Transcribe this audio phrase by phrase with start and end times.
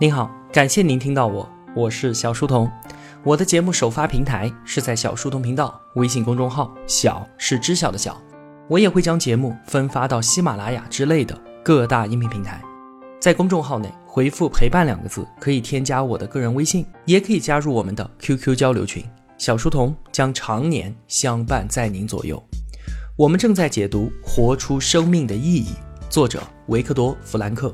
[0.00, 2.68] 您好，感谢您听到我，我是小书童。
[3.22, 8.20] 我的节目首发平台是在小书童频道微信公众号，小是知晓的小。
[8.68, 12.60] 我也会将节目分发到喜马拉雅之类的各大音频平台。
[13.20, 19.04] 在公众号内回复“陪伴”两个字，可以添加我的个人微信，也可以加入我们的 QQ 交流群。
[19.38, 22.42] 小书童将常年相伴在您左右。
[23.14, 25.68] 我们正在解读《活出生命的意义》，
[26.08, 27.72] 作者维克多·弗兰克。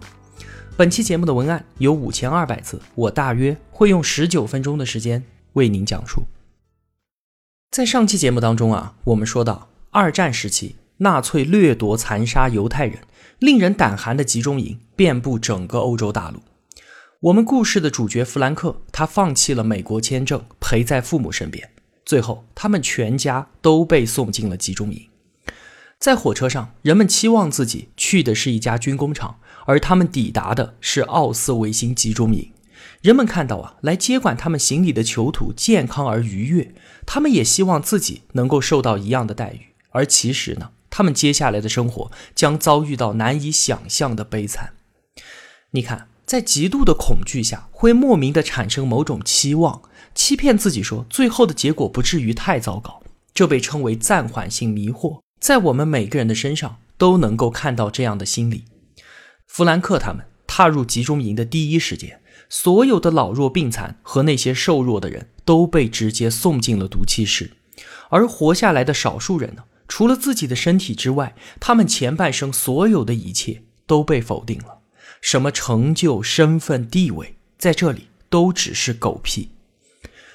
[0.81, 5.23] 本期节目的文案有五千二百字，我大约会用十九分钟的时间
[5.53, 6.23] 为您讲述。
[7.71, 13.01] 在上期节目当中啊，我们说到二战时期，纳粹掠夺、残杀犹太人，
[13.41, 16.41] 令人胆寒的集中营遍布整个欧洲大陆。
[17.21, 21.69] 我们故事的主角弗兰克，他放弃了美国签证，陪在父母身边，
[22.07, 25.10] 最后他们全家都被送进了集中营。
[26.01, 29.39] 在火车上，人们期望自己去的是一家军工厂。
[29.67, 32.51] 而他们抵达的是奥斯维辛集中营，
[33.03, 39.75] 人们看到啊，来接管他们行李的囚徒健康而愉悦，他们也希望自己能够受到一样的待遇。
[39.91, 44.73] 而其实呢，他们接下来的生活将遭遇到难以想象的悲惨。
[45.73, 49.83] 你看，在极度的恐惧下，会莫名的产生某种期望，
[50.15, 53.03] 欺骗自己说最后的结果不至于太糟糕，
[53.35, 55.21] 这被称为暂缓性迷惑。
[55.41, 58.65] 在我们每个人的身上都能够看到这样的心理。
[59.47, 67.53] 弗兰克他们踏入集中营的第一时间，所有的老弱病残和那些瘦弱的人都被直接送进了毒气室，
[68.11, 74.81] 而活下来的少数人呢，除了自己的身体之外，他们前半生所有的一切都被否定了，
[75.23, 79.49] 什么成就、身份、地位，在这里都只是狗屁。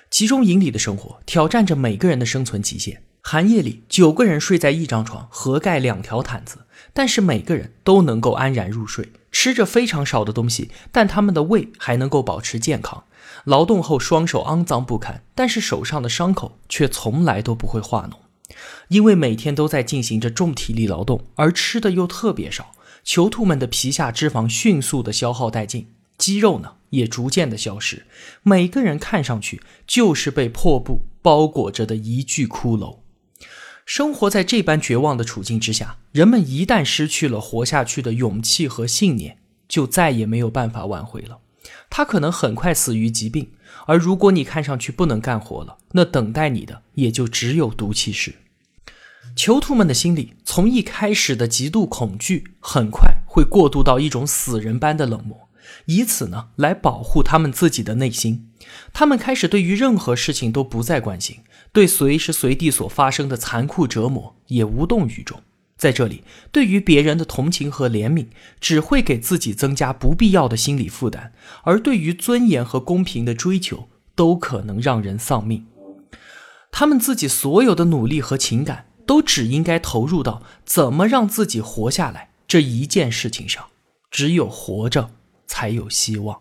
[0.09, 6.59] 集中营里的生活挑战着每个人的生存极限，寒夜里，九个人睡在一张床，合盖两条毯子。
[6.93, 13.05] 但是每个人都能够安然入睡，吃着非常少的东西，但他们的胃还能够保持健康。
[13.45, 18.53] 劳动后双手肮脏不堪，但是手上的伤口却从来都不会化脓，
[18.89, 22.73] 因为每天都在进行着重体力劳动，而吃的又特别少。
[23.03, 25.87] 囚徒们的皮下脂肪迅速的消耗殆尽，
[26.19, 28.05] 肌肉呢也逐渐的消失，
[28.43, 32.99] 每个人看上去就是被破布包裹着的一具骷髅。
[33.85, 39.37] 生活在这般绝望的处境之下，人们一旦失去了活下去的勇气和信念，
[39.67, 41.37] 就再也没有办法挽回了。
[41.89, 43.51] 他可能很快死于疾病，
[43.85, 48.33] 而如果你看上去不能干活了，那等待你的也就只有毒气室。
[49.35, 55.47] 囚徒们的心里从一开始的极度恐惧，很快会过渡到一种死人般的冷漠，
[55.85, 58.49] 以此呢来保护他们自己的内心。
[58.91, 61.37] 他们开始对于任何事情都不再关心。
[61.75, 65.43] 对随时随地所发生的残酷折磨也无动于衷，
[65.75, 68.27] 在这里，对于别人的同情和怜悯
[68.61, 75.67] 只会给自己增加不必要的心理负担，而对于尊严和公平的追求都可能让人丧命。
[76.71, 83.65] 他们自己所有的努力和情感都只应该投入到怎么让自己活下来这一件事情上，
[84.09, 85.11] 只有活着
[85.45, 86.39] 才有希望。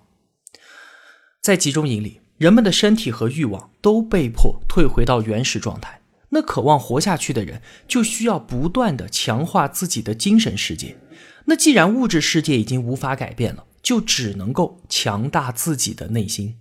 [1.40, 2.20] 在集中营里。
[2.38, 6.00] 人们的身体和欲望都被迫退回到原始状态。
[6.30, 10.96] 那渴望活下去的人就需要不断的强化自己的精神世界。
[11.44, 16.56] 那既然物质世界已经无法改变了，就只能够强大自己的内心。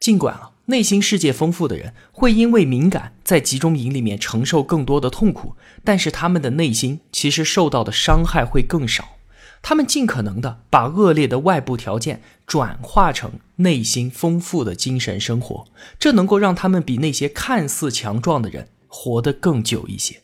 [0.00, 9.15] 尽管啊，内心世界丰富的人会因为敏感在集中营里面承受更多的痛苦，但是他们的内心其实受到的伤害会更少。
[9.68, 15.66] 他们尽可能的把恶劣的外部条件转化成内心丰富的精神生活，
[15.98, 20.22] 这能够让他们比那些看似强壮的人活得更久一些。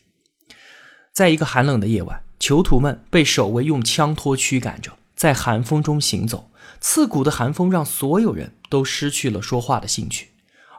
[1.11, 6.49] 在一个寒冷的夜晚，囚徒们被守卫用枪托驱赶着，在寒风中行走。
[6.79, 10.29] 刺骨的寒风让所有人都失去了说话的兴趣。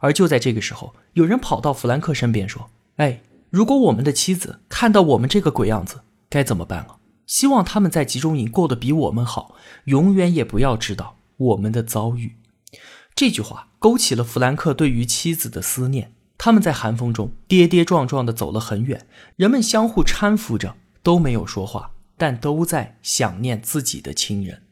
[0.00, 3.20] 而就在这个时候，有人跑到弗兰克身边说：“哎，
[3.50, 9.54] 如果我们的妻子看到我们这个鬼样子，该怎么办啊？”希望他们在集中营过得比我们好，
[9.84, 12.36] 永远也不要知道我们的遭遇。
[13.14, 16.12] 这句话勾起了弗兰克对于妻子的思念。
[16.36, 19.06] 他们在寒风中跌跌撞撞地走了很远，
[19.36, 24.62] 人们相互搀扶着，都没有说话，但都在想念自己的亲人。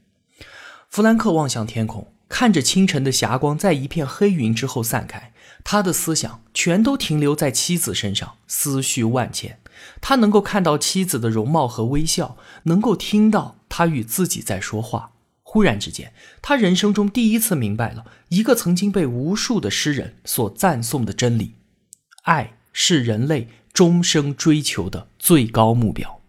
[0.91, 5.33] 弗兰克望向天空，看着清晨的霞光在一片黑云之后散开，
[5.63, 9.59] 他的思想全都停留在妻子身上，思绪万千。
[10.01, 15.13] 他能够看到妻子的容貌和微笑，能够听到她与自己在说话。
[15.43, 21.57] 忽然之间，他人生中第一次明白了一个曾经被无数的诗人所赞颂的真理：
[22.23, 26.21] 爱是人类终生追求的最高目标。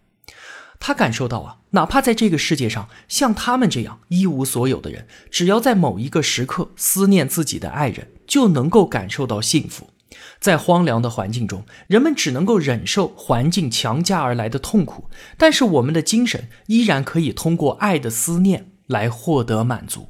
[0.77, 9.91] 他感受到啊，哪怕在这个世界上，像他们这样一无所有的人，只要在某一个时刻思念自己的爱人，就能够感受到幸福。
[10.39, 20.09] 在荒凉的环境中，人们只能够忍受环境强加而来的痛苦，但是我们的精神依然可以通过爱的思念来获得满足。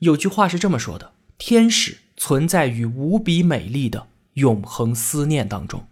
[0.00, 5.86] 有句话是这么说的：“天使存在于无比美丽的永恒思念当中。”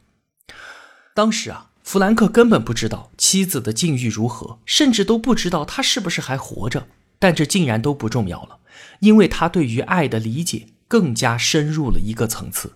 [1.15, 6.89] 当时啊，弗兰克根本不知道妻子的境遇如何，甚至都不知道他是不是还活着。
[7.19, 8.59] 但这竟然都不重要了，
[9.01, 12.75] 因为他对于爱的理解更加深入了一个层次。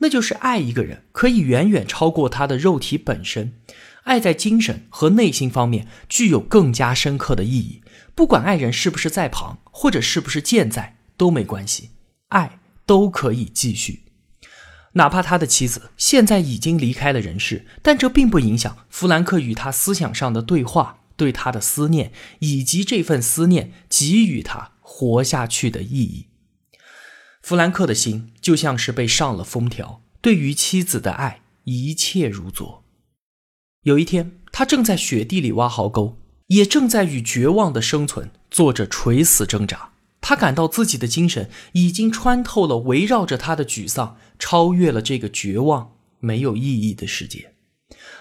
[0.00, 3.54] 那就是爱一个人可以远远超过他的肉体本身，
[4.04, 7.82] 爱在精神和内心方面具有更加深刻的意义。
[8.14, 11.90] 不管爱人是不是在旁，或者是不是健在都没关系，
[12.28, 14.04] 爱都可以继续。
[14.94, 22.10] 哪怕他的妻子现在已经离开了人世，但这并不影响弗兰克与他思想上的对话，对他的思念，
[22.40, 26.26] 以及这份思念给予他活下去的意义。
[27.42, 32.84] 弗兰克的心就像是被上了封条，对于妻子的爱一切如昨。
[33.82, 39.92] 有一天，他正在雪地里挖壕沟，也正在与绝望的生存做着垂死挣扎。
[40.20, 47.54] 他感到自己的精神已经穿透了围绕着他的沮丧，超越了这个绝望没有意义的世界。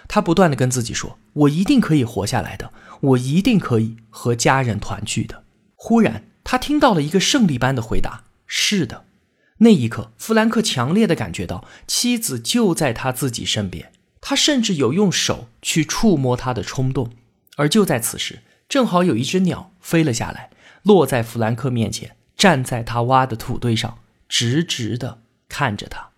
[0.08, 2.72] 他不断的跟自己说：“我一定可以活下来的，
[3.02, 5.44] 我一定可以和家人团聚的。”
[5.76, 9.06] 忽然，他听到了一个胜利般的回答：“是的。”
[9.60, 13.92] 那一刻，弗兰克强烈的感觉到妻子就在他自己身边，
[14.22, 17.12] 他甚至有用手去触摸她的冲动。
[17.58, 18.40] 而就在此时，
[18.70, 20.50] 正好有一只鸟飞了下来，
[20.84, 26.12] 落在弗兰克面前，站在他挖的土堆上，直直的看着他。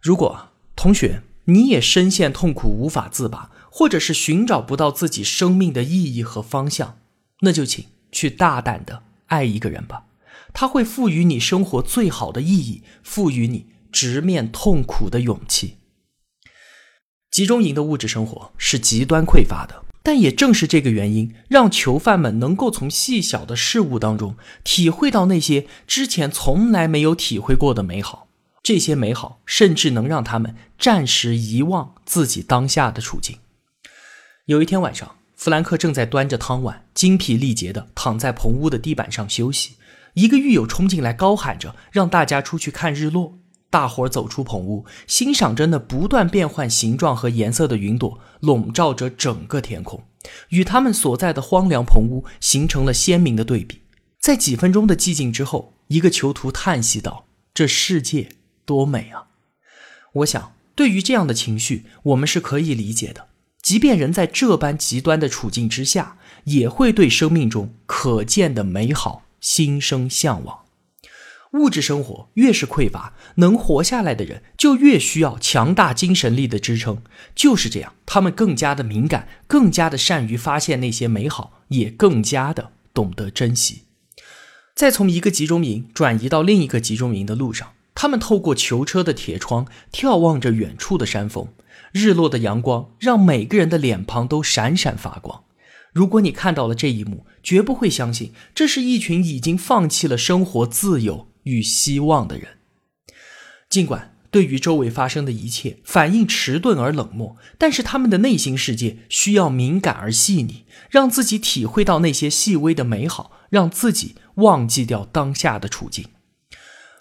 [0.00, 6.98] 如果同学你也深陷痛苦无法自拔，或者是寻找不到自己生命的意义和方向，
[7.40, 10.04] 那就请去大胆的爱一个人吧。
[10.52, 15.78] 他会赋予你生活最好的意义，赋予你直面痛苦的勇气。
[17.30, 28.26] 集中营的物质生活是极端匮乏的，但也正是这个原因，让囚犯们能够从细小的事物当中体会到那些之前从来没有体会过的美好。
[28.62, 33.38] 这些美好甚至能让他们暂时遗忘自己当下的处境。
[34.44, 39.76] 有一天晚上，弗兰克正在端着汤碗，精疲力竭地躺在棚屋的地板上休息。
[40.14, 43.38] 一个狱友冲进来，高喊着让大家出去看日落。
[43.70, 50.02] 大伙儿走出棚屋，欣赏着那不断变换形状和颜色的云朵，笼罩着整个天空，
[50.48, 53.82] 与他们所在的荒凉棚屋形成了鲜明的对比。
[54.18, 58.30] 在几分钟的寂静之后，一个囚徒叹息道：“这世界
[58.64, 59.28] 多美啊！”
[60.14, 63.28] 我想，对于这样的情绪，我们是可以理解的。
[63.62, 69.22] 即便人在这般极端的处境之下，也会对生命中可见的美好。
[69.40, 70.60] 心生向往，
[71.52, 77.02] 物质生活越是匮乏，能活下来的人就越需要强大精神力的支撑。
[77.34, 83.82] 就是这样，他们更加的敏感，更加的善于发现那些美好，也更加的懂得珍惜。
[84.74, 91.48] 在从一个集中营转移到另一个集中营的路上，他们透过囚车的铁窗眺望着远处的山峰，
[91.92, 95.44] 日落的阳光让每个人的脸庞都闪闪发光。
[95.92, 102.58] 如果你看到了这一幕，绝不会相信这是一群已经放弃了生活自由与希望的人。
[103.68, 116.06] 尽管对于周围发生的一切反应迟钝而冷漠，但是他们的内心世界需要敏感而细腻，让自己体会到那些细微的美好，让自己忘记掉当下的处境。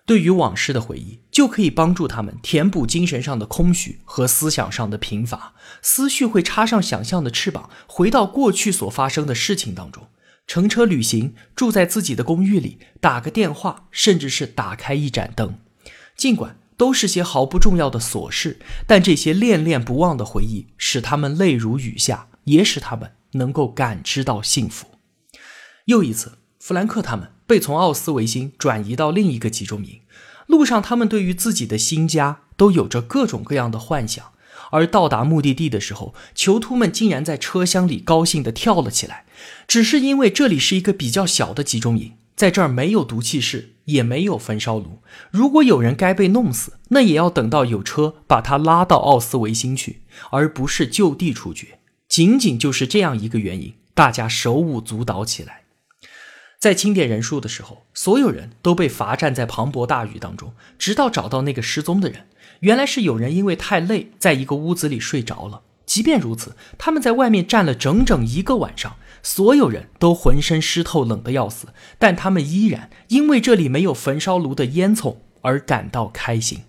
[0.10, 5.54] 对于往事的回忆，就可以帮助他们填补精神上的空虚和思想上的贫乏。
[5.84, 10.08] 思绪会插上想象的翅膀，回到过去所发生的事情当中。
[10.48, 15.60] 乘车旅行，住在自己的公寓里，打个电话，甚至是打开一盏灯。
[16.18, 24.88] 尽管都是些毫不重要的琐事，但这些恋恋不忘的回忆，使他们泪如雨下，也使他们能够感知到幸福。
[25.86, 27.30] 又一次，弗兰克他们。
[27.50, 30.02] 被从奥斯维辛转移到另一个集中营，
[30.46, 34.24] 路上他们对于自己的新家都有着各种各样的幻想。
[34.70, 39.26] 而到达目的地的时候，囚徒们竟然在车厢里高兴地跳了起来，
[39.68, 45.00] 只是因为这里是一个比较小的集中营，在这儿没有毒气室，也没有焚烧炉。
[45.32, 51.80] 如果有人该被弄死，那也要等到有车把他拉到奥斯维辛去，而不是就地处决。
[52.08, 55.64] 仅仅就是这样一个原因，大家手舞足蹈起来。
[56.60, 62.28] 在清点人数的时候，所有人都被罚站在磅礴大雨当中，直到找到那个失踪的人。
[62.60, 65.62] 原来是有人因为太累，在一个屋子里睡着了。
[65.86, 76.64] 即便如此，他们在外面站了整整一个晚上，所有人都浑身湿透，冷得要死，但他们依然因为这里没有焚烧炉的烟囱而感到开心。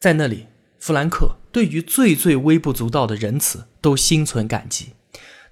[0.00, 0.48] 在那里，
[0.80, 4.94] 弗兰克对于最最微不足道的仁慈都心存感激。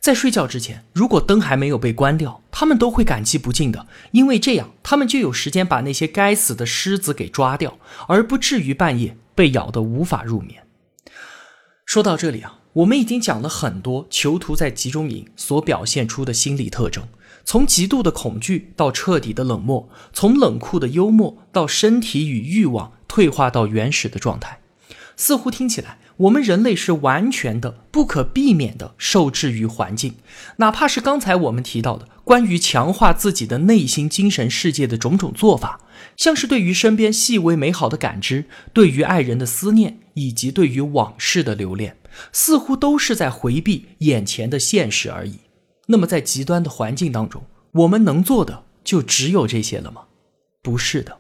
[0.00, 10.62] 在睡觉之前，如果灯还没有被关掉，他们都会感激不尽的，因为这样他们就有时间把那些该死的狮子给抓掉，而不至于半夜被咬得无法入眠。
[11.84, 17.08] 说到这里啊，我们已经讲了很多囚徒在集中营所表现出的心理特征，
[17.44, 24.60] 从极度的恐惧到彻底的冷漠，从冷酷的幽默到身体与欲望退化到原始的状态，
[25.16, 25.98] 似乎听起来。
[26.18, 30.14] 我们人类是完全的、不可避免的受制于环境，
[30.56, 35.80] 哪怕是刚才我们提到的关于强化自己的内心精神世界的种种做法，
[36.16, 41.98] 像是对于身边细微美好的感知、对于爱人的思念以及对于往事的留恋，
[42.32, 45.40] 似乎都是在回避眼前的现实而已。
[45.88, 50.02] 那么，在极端的环境当中，我们能做的就只有这些了吗？
[50.62, 51.18] 不是的，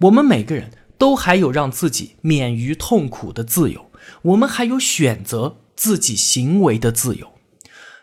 [0.00, 3.83] 我们每个人都还有让自己免于痛苦的自由。
[4.22, 7.32] 我们还有选择自己行为的自由，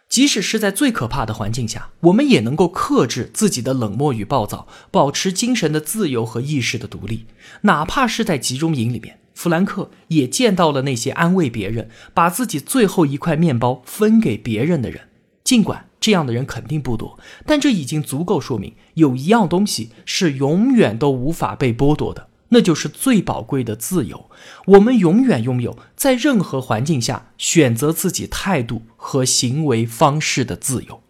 [0.09, 7.25] 即使是在最可怕的环境下，我们也能够克制自己的冷漠与暴躁，保持精神的自由和意识的独立。
[7.61, 15.07] 哪怕是在集中营里面，弗兰克也见到了那些安慰别人、把自己最后一块面包分给别人的人。
[15.43, 22.27] 尽管这样的人肯定不多，但这已经足够说明，有一样东西是永远都无法被剥夺的。
[22.53, 24.29] 那就是最宝贵的自由，
[24.65, 31.01] 我们永远拥有在任何环境下选择自己态度和行为方式的自由。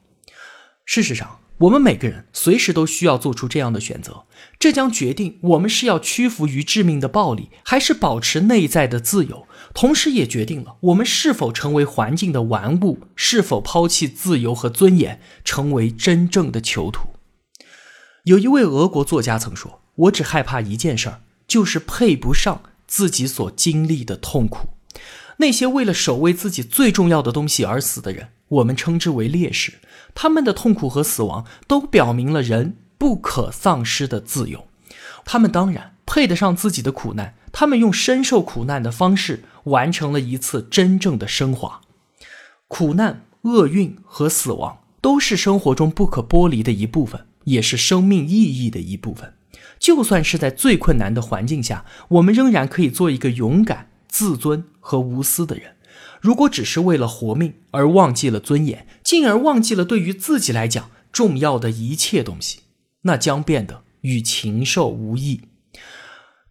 [0.85, 4.25] 事实上，我们每个人随时都需要做出这样的选择，
[4.59, 17.09] 这将决定我们是要屈服于致命的暴力，还是保持内在的自由，同时也决定了我们是否成为环境的玩物，是否抛弃自由和尊严，成为真正的囚徒。
[18.25, 21.21] 有一位俄国作家曾说：“我只害怕一件事儿。”
[21.51, 24.69] 就是配不上自己所经历的痛苦。
[25.35, 29.73] 那些为了守卫自己最重要的东西而死的人，我们称之为烈士。
[30.15, 34.69] 他们的痛苦和死亡都表明了人不可丧失的自由。
[35.25, 37.33] 他们当然配得上自己的苦难。
[37.51, 41.81] 他们用深受苦难的方式完成了一次真正的升华。
[42.69, 49.33] 苦难、厄运和死亡都是生活中不可剥离的一部分，也是生命意义的一部分。
[49.81, 55.75] 就算是在最困难的环境下，我们仍然可以做一个勇敢、自尊和无私的人。
[56.21, 62.59] 如果只是为了活命而忘记了尊严，进而忘记了对于自己来讲重要的一切东西，
[63.01, 65.41] 那将变得与禽兽无异。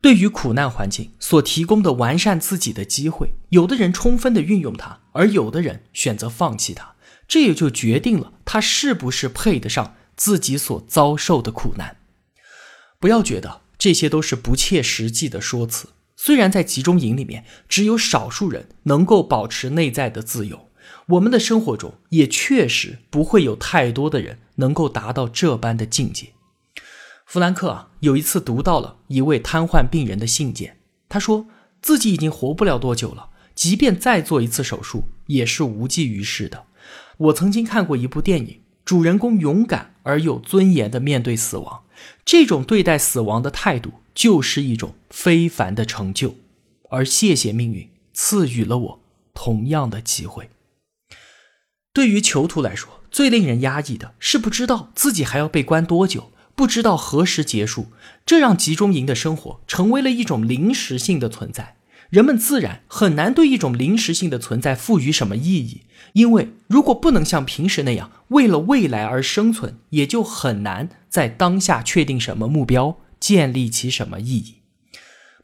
[0.03, 6.97] 对于苦难环境所提供的完善自己的机会，有的人充分的运用它，而有的人选择放弃它，
[7.29, 11.99] 这也就决定了他是不是配得上自己所遭受的苦难。
[13.01, 15.89] 不要觉得这些都是不切实际的说辞。
[16.17, 20.69] 虽然在集中营里面只有少数人能够保持内在的自由，
[21.09, 26.35] 我们的生活中也确实不会有太多的人能够达到这般的境界。
[27.25, 30.77] 弗兰克啊，有一次读到了一位瘫痪病人的信件，
[31.09, 31.47] 他说
[31.81, 36.65] 自己已经活不了多久了，即便再做一次手术也是无济于事的。
[37.17, 41.85] 我曾经看过一部电影，主人公勇敢而有尊严的面对死亡。
[42.25, 46.37] 这种对待死亡的态度，就是一种非凡的成就。
[46.91, 49.03] 而谢谢命运赐予了我
[49.35, 50.51] 同样的机会。
[51.93, 57.89] 对于囚徒来说，最令人压抑的是不知道自己还要被关多久，不知道何时结束，
[58.25, 61.77] 这让集中营的生活成为了一种临时性的存在。
[62.11, 65.83] 人们自然很难对一种临时性的存在赋予什么意义，
[66.15, 74.57] 因为如果不能像平时那样为了未来而生存，也就很难在当下确定什么目标，建立起什么意义。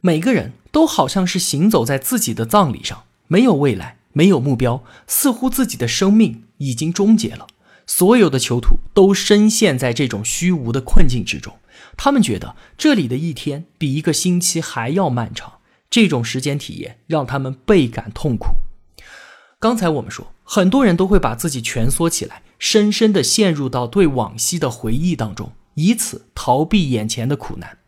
[0.01, 7.47] 每个人都好像是行走在自己的葬礼上，没有未来，没有目标，似乎自己的生命已经终结了。
[7.85, 11.55] 所有的囚徒都深陷在这种虚无的困境之中，
[11.95, 15.56] 他们觉得这里的一天比一个星期还要漫长。
[15.89, 18.47] 这种时间体验让他们倍感痛苦。
[19.59, 27.79] 刚才我们说，很多人都会把自己蜷缩起来，深深地陷入到对往昔的回忆当中，以此逃避眼前的苦难。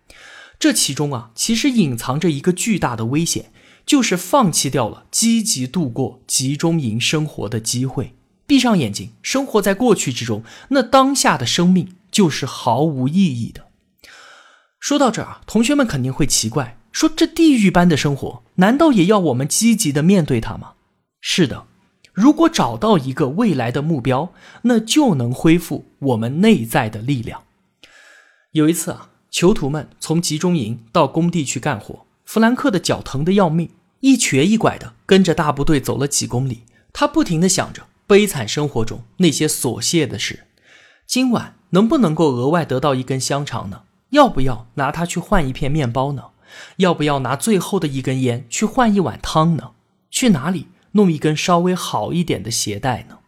[0.58, 3.52] 这其中啊，其实隐藏着一个巨大的危险，
[3.86, 8.16] 就是放弃掉了积极度过集中营生活的机会。
[8.48, 13.68] 闭上眼睛，生活在过去之中，那当下的生命就是毫无意义的。
[14.80, 16.79] 说到这儿啊，同学们肯定会奇怪。
[16.92, 20.74] 说这地狱般的生活，难道也要我们积极的面对它吗？
[21.22, 21.66] 是的，
[22.14, 24.32] 如果找到一个未来的目标，
[24.64, 27.44] 那就能恢复我们内在的力量。
[28.52, 33.70] 有一次啊，囚徒们从集中营到工地去干活，弗兰克的脚疼得要命，
[34.00, 36.64] 一瘸一拐的跟着大部队走了几公里。
[36.92, 40.48] 他不停的想着悲惨生活中那些琐屑的事：
[41.06, 43.84] 今晚能不能够额外得到一根香肠呢？
[44.10, 46.24] 要不要拿它去换一片面包呢？
[46.78, 49.72] 要不要拿最后的一根烟去换一碗汤呢？
[50.10, 53.20] 去哪里弄一根稍微好一点的鞋带呢？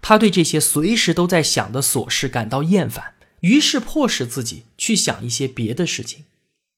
[0.00, 3.14] 他对这些随时都在想的琐事感到厌烦。
[3.40, 6.24] 于是迫使自己去想一些别的事情。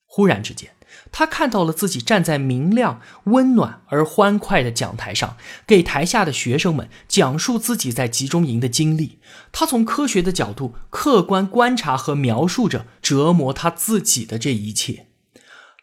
[0.04, 0.70] 忽然之间，
[1.12, 9.20] 他看到了自己站在明亮、温暖而欢快的讲台上，给台下的学生们讲述自己在集中营的经历。
[9.52, 15.05] 他从科学的角度客观观察和描述着折磨他自己的这一切。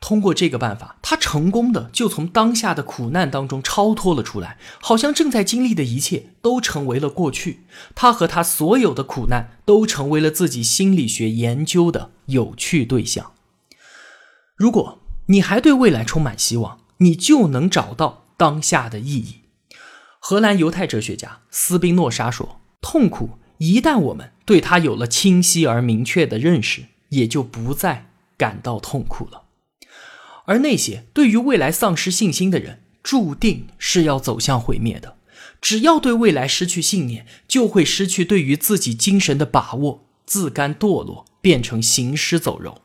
[0.06, 7.62] 通过这个办法，他成功的就从当下的苦难当中超脱了出来，好像正在经历的一切都成为了过去。
[7.96, 13.32] 他和他所有的苦难都成为了自己心理学研究的有趣对象。
[14.58, 19.36] 如果你还对未来充满希望，你就能找到当下的意义。
[20.20, 23.30] 荷兰犹太哲学家斯宾诺莎说：“痛苦
[23.60, 28.08] 一旦我们对它有了清晰而明确的认识，也就不再
[28.38, 29.43] 感到痛苦了。”
[30.46, 35.18] 而那些对于未来丧失信心的人，注定是要走向毁灭的。
[35.62, 42.82] 只要对未来失去信念，就会失去对于自己精神的把握，自甘堕落，变成行尸走肉。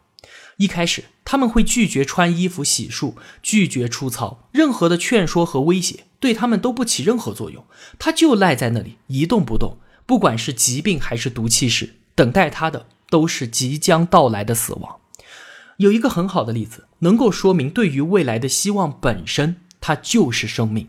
[0.59, 7.65] 一开始，他们会拒绝穿衣服、洗漱，拒绝出操，任何的劝说和威胁对他们都不起任何作用。
[7.99, 15.01] 他就赖在那里一动不动，不管是疾病还是毒气室，等待他的都是即将到来的死亡。
[15.79, 20.89] 有一个很好的例子，能够说明对于未来的希望本身，它就是生命。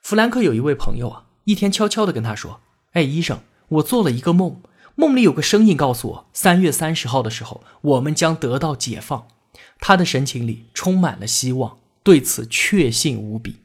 [0.00, 4.62] 弗兰克有一位朋友啊，一天悄悄地跟他说：“哎，医生，我做了一个梦，
[4.94, 9.28] 梦里有个声音告诉我，三月三十号的时候，我们将得到解放。”
[9.78, 13.56] 他的神情里充满了希望，对此确信无比。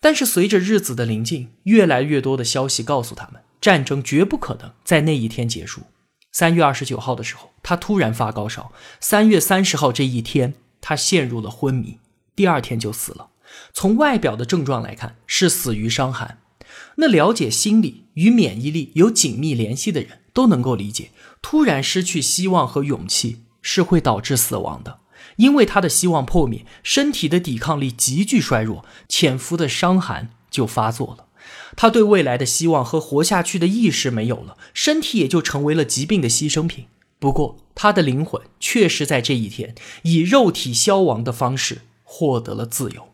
[0.00, 5.84] 但是随着日子的临近，越来越多的消息告诉他们，战争绝不可能在那一天结束。
[6.32, 8.72] 三月二十九号的时候，他突然发高烧。
[9.00, 11.98] 三月三十号这一天，他陷入了昏迷，
[12.36, 13.30] 第二天就死了。
[13.72, 16.38] 从外表的症状来看，是死于伤寒。
[16.96, 21.10] 那了解心理与免疫力有紧密联系的人都能够理解，
[21.42, 25.00] 突然失去希望和勇气是会导致死亡的，
[25.36, 31.26] 因为他的希望破灭，身体的抵抗力急剧衰弱，潜伏的伤寒就发作了。
[31.80, 36.84] 他对未来的希望和活下去的意识没有了，身体也就成为了疾病的牺牲品。
[37.18, 43.08] 不过，他的灵魂确实在这一天以肉体消亡的方式获得了自由。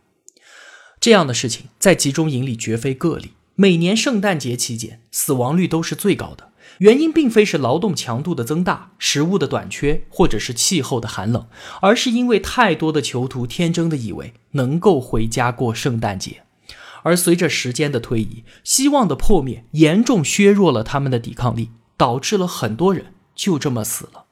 [0.98, 3.34] 这样的事情在集中营里绝非个例。
[3.54, 6.50] 每年圣诞节期间，死亡率都是最高的。
[6.78, 11.46] 原因并非是劳动强度的增大、食物的短缺，或者是气候的寒冷，
[11.80, 16.42] 而是因为太多的囚徒天真的以为能够回家过圣诞节。
[17.06, 24.24] 而随着时间的推移，希望的破灭严重削弱了他们的抵抗力，导致了很多人就这么死了。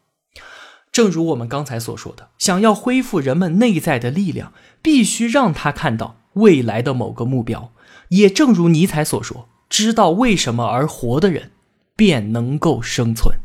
[0.91, 7.71] 正如我们刚才所说的，想要恢复人们内在的力量，必须让他看到未来的某个目标。
[8.09, 11.53] 也正如尼采所说：“知道为什么而活的人，
[11.95, 13.37] 便能够生存。”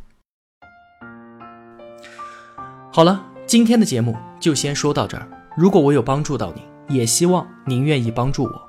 [2.92, 5.30] 好了，今天的节目就先说到这儿。
[5.56, 6.63] 如果我有帮助到您，
[6.98, 8.69] 也希望您愿意帮助我。